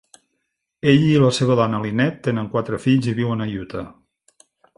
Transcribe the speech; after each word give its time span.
Ell 0.91 1.01
y 1.09 1.11
la 1.23 1.29
seva 1.39 1.57
dona 1.59 1.81
Lynette 1.83 2.25
tenen 2.29 2.49
quatre 2.55 2.81
fills 2.87 3.11
i 3.13 3.15
viuen 3.21 3.45
a 3.47 3.49
Utah. 3.67 3.87